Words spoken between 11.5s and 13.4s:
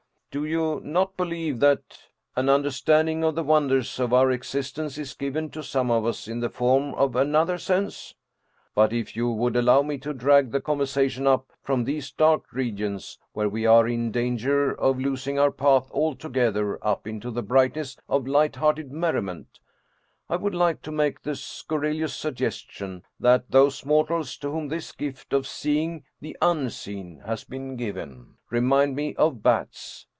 from these dark regions